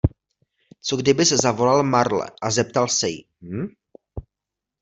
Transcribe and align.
Co 0.81 0.97
kdybys 0.97 1.29
zavolal 1.29 1.83
Marle 1.83 2.29
a 2.41 2.51
zeptal 2.51 2.87
se 2.87 3.09
jí, 3.09 3.25
hm? 3.41 3.67